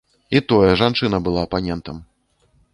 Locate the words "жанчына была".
0.81-1.45